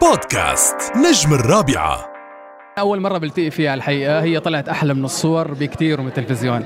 [0.00, 2.06] بودكاست نجم الرابعة.
[2.78, 4.22] أول مرة بلتقي فيها الحقيقة.
[4.22, 6.64] هي طلعت أحلى من الصور بكثير ومن التلفزيون.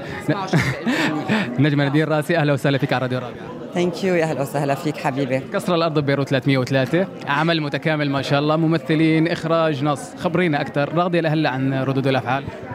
[1.58, 3.34] نجمة نادين راسي أهلا وسهلا فيك على راديو رابعة.
[3.75, 5.38] thank you يا أهلا وسهلا فيك حبيبي.
[5.38, 8.56] مكسر الأرض ببيروت 303 عمل متكامل ما شاء الله.
[8.56, 10.14] ممثلين إخراج نص.
[10.19, 10.94] خبرينا أكثر.
[10.94, 12.72] راضية لهلا عن ردود الأفعال؟ آه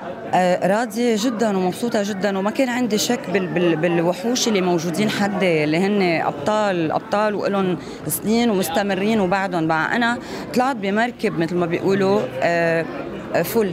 [0.64, 5.78] راضية جدا ومبسوطة جدا وما كان عندي شك بال بال بالوحوش اللي موجودين حدي اللي
[5.78, 7.78] هن أبطال أبطال وإلهم
[8.08, 9.68] سنين ومستمرين وبعدهم.
[9.68, 10.18] بقى أنا
[10.54, 12.86] طلعت بمركب مثل ما بيقولوا آه
[13.44, 13.72] full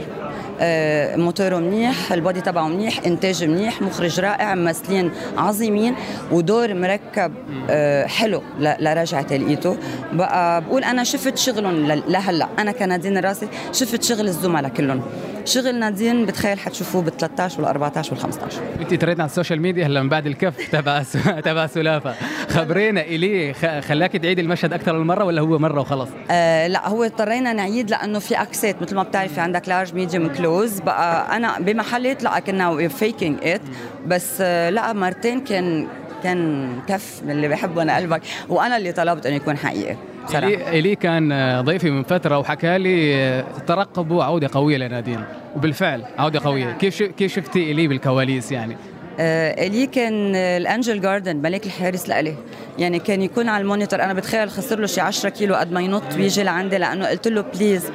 [0.59, 5.95] آه، موتوره منيح ال body تبعه منيح انتاج منيح مخرج رائع ممثلين عظيمين
[6.31, 7.31] ودور مركب
[7.69, 9.77] آه، حلو لرجعة لقيته.
[10.13, 12.47] بقى بقول أنا شفت شغلهم لهلأ.
[12.59, 15.01] أنا كنادين راسي شفت شغل الزملاء كلهم.
[15.45, 19.61] شغل نادين بتخيل حتشوفوه بال 13 وال 14 وال 15 أنت تريت على ال social
[19.61, 21.03] media هلا من بعد الكف تبع
[21.43, 22.15] تبع سلافة.
[22.49, 26.87] خبرينا إلي خ- خلاك تعيد المشهد أكثر من مرة ولا هو مرة وخلص؟ آه لا
[26.89, 31.37] هو اضطرينا نعيد لأنه في axe ات مثل ما بتعرفي عندك large medium close بقى
[31.37, 33.61] أنا بمحلات لا كنا faking it
[34.07, 35.87] بس آه لا مرتين كان
[36.23, 38.21] كان كف من اللي بحبه أنا قلبك.
[38.49, 39.95] وأنا اللي طلبت إنه يكون حقيقي.
[40.25, 40.47] بصراحة.
[40.47, 45.23] إلي, كان آه، ضيفي من فترة وحكى لي آه، ترقبوا عودة قوية لنادين
[45.55, 46.71] وبالفعل عودة قوية.
[46.71, 48.77] كيف ش- كيف شفتي إلي بالكواليس يعني؟
[49.19, 52.35] آه إلي كان ال angel guardian ملاك الحارس لإلي.
[52.79, 54.03] يعني كان يكون على ال monitor.
[54.03, 57.41] أنا بتخيل خسر له شي 10 كيلو قد ما ينط ويجي لعندي لأنه قلت له
[57.41, 57.91] please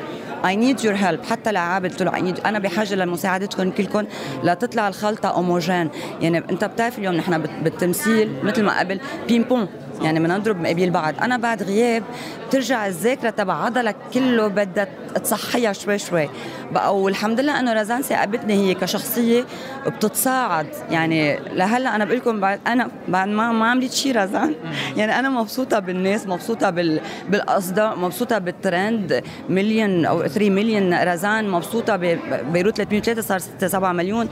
[0.46, 4.04] I need your help حتى لعاب قلت له أنا بحاجة لمساعدتكم كلكم
[4.44, 5.88] لتطلع الخلطة homogène
[6.20, 9.66] يعني أنت بتعرف اليوم نحن بالتمثيل مثل ما قبل ping pong
[10.02, 11.14] يعني بنضرب مقابل بعض.
[11.22, 12.02] أنا بعد غياب
[12.48, 16.28] بترجع الذاكرة تبع عضلك كله بدها تصحيها شوي شوي.
[16.72, 19.44] بقى والحمد لله إنه رزان ثاقبتني هي كشخصية
[19.86, 24.54] بتتصاعد يعني لهلأ أنا بقول لكم بعد أنا بعد ما ما عملت شيء رزان.
[24.96, 29.22] يعني أنا مبسوطة بالناس مبسوطة بال بالأصداء مبسوطة بالترند.
[29.48, 34.28] مليون أو 3 مليون رزان مبسوطة ببيروت 303 صار 6 7 مليون.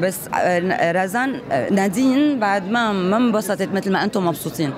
[0.00, 4.72] بس آه، رزان آه، نادين بعد ما ما انبسطت مثل ما أنتم مبسوطين.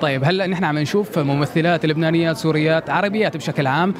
[0.00, 3.94] طيب هلا نحن عم نشوف ممثلات لبنانيات سوريات عربيات بشكل عام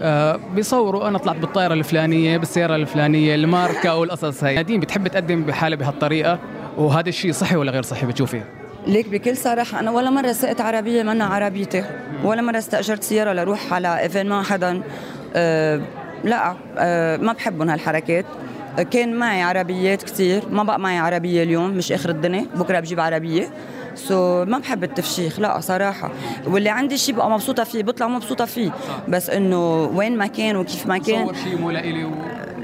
[0.00, 4.54] آه بيصوروا أنا طلعت بالطائرة الفلانية بالسيارة الفلانية الماركة والقصص هاي.
[4.54, 6.38] نادين بتحب تقدم بحالة بهالطريقة؟
[6.76, 8.44] وهذا الشيء صحي ولا غير صحي بتشوفيه؟
[8.86, 11.84] ليك بكل صراحة أنا ولا مرة سقت عربية منا عربيتي
[12.24, 14.82] ولا مرة استأجرت سيارة لروح على événement حدا.
[15.34, 15.80] أه
[16.24, 18.24] لا أه ما بحبهم هالحركات.
[18.78, 23.00] آه، كان معي عربيات كتير ما بقى معي عربية اليوم مش آخر الدنيا بكرة بجيب
[23.00, 23.48] عربية.
[23.94, 26.10] so, ما بحب التفشيخ لا صراحة.
[26.46, 28.70] واللي عندي شيء بقى مبسوطة فيه بطلع مبسوطة فيه.
[29.08, 31.24] بس إنه وين ما كان وكيف ما كان.
[31.26, 32.10] صور شيء مو لإلي و...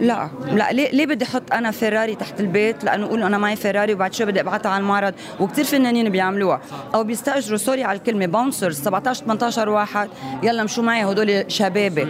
[0.02, 0.28] لا.
[0.46, 4.14] لا ليه, ليه بدي أحط أنا فيراري تحت البيت؟ لأنه أقول أنا معي فيراري وبعد
[4.14, 6.60] شوي بدي أبعتها على المعرض وكثير فنانين بيعملوها.
[6.94, 10.08] أو بيستأجروا sorry على الكلمة bouncers 17 18 واحد.
[10.42, 12.06] يلا مشوا معي هدول شبابي.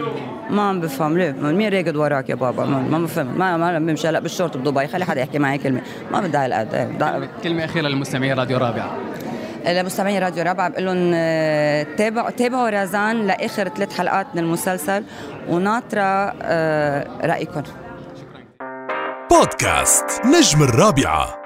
[0.49, 3.37] ما عم بفهم ليه؟ مين راكض وراك يا بابا؟ ما, بفهم.
[3.37, 4.07] ما ما بمشي.
[4.07, 5.81] هلا بالشورت بدبي خلي حدا يحكي معي كلمة.
[6.11, 8.97] ما بدي هالقد كلمة أخيرة للمستمعين راديو رابعة.
[9.67, 15.03] لمستمعي راديو رابعة بقول لهم آه، تابعوا تابعوا رزان لآخر ثلاث حلقات من المسلسل
[15.49, 17.63] وناطرة آه، رأيكم.
[19.33, 21.42] بودكاست نجم الرابعة.